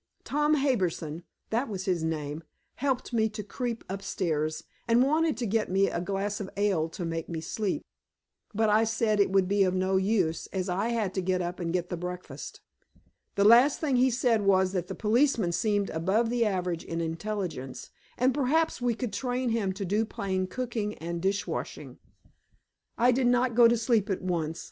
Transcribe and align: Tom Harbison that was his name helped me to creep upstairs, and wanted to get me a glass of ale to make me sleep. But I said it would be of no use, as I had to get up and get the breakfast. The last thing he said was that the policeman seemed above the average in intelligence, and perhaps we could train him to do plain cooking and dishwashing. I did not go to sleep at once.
Tom 0.23 0.55
Harbison 0.55 1.21
that 1.51 1.69
was 1.69 1.85
his 1.85 2.03
name 2.03 2.41
helped 2.77 3.13
me 3.13 3.29
to 3.29 3.43
creep 3.43 3.83
upstairs, 3.87 4.63
and 4.87 5.03
wanted 5.03 5.37
to 5.37 5.45
get 5.45 5.69
me 5.69 5.91
a 5.91 6.01
glass 6.01 6.39
of 6.39 6.49
ale 6.57 6.89
to 6.89 7.05
make 7.05 7.29
me 7.29 7.39
sleep. 7.39 7.83
But 8.51 8.71
I 8.71 8.83
said 8.83 9.19
it 9.19 9.29
would 9.29 9.47
be 9.47 9.61
of 9.61 9.75
no 9.75 9.97
use, 9.97 10.47
as 10.47 10.69
I 10.69 10.87
had 10.87 11.13
to 11.13 11.21
get 11.21 11.39
up 11.39 11.59
and 11.59 11.71
get 11.71 11.89
the 11.89 11.97
breakfast. 11.97 12.61
The 13.35 13.43
last 13.43 13.79
thing 13.79 13.97
he 13.97 14.09
said 14.09 14.41
was 14.41 14.71
that 14.71 14.87
the 14.87 14.95
policeman 14.95 15.51
seemed 15.51 15.91
above 15.91 16.31
the 16.31 16.47
average 16.47 16.83
in 16.83 16.99
intelligence, 16.99 17.91
and 18.17 18.33
perhaps 18.33 18.81
we 18.81 18.95
could 18.95 19.13
train 19.13 19.49
him 19.49 19.71
to 19.73 19.85
do 19.85 20.03
plain 20.03 20.47
cooking 20.47 20.95
and 20.95 21.21
dishwashing. 21.21 21.99
I 22.97 23.11
did 23.11 23.27
not 23.27 23.53
go 23.53 23.67
to 23.67 23.77
sleep 23.77 24.09
at 24.09 24.23
once. 24.23 24.59